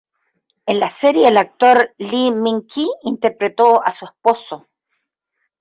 En 0.65 0.79
la 0.79 0.89
serie 0.89 1.27
el 1.27 1.37
actor 1.37 1.93
Lee 1.99 2.31
Min-ki 2.31 2.89
interpretó 3.03 3.85
a 3.85 3.91
su 3.91 4.05
esposo. 4.05 4.67